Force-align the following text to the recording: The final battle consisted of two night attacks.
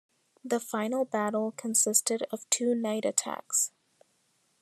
The 0.43 0.59
final 0.59 1.05
battle 1.05 1.51
consisted 1.51 2.23
of 2.31 2.49
two 2.49 2.73
night 2.73 3.05
attacks. 3.05 3.71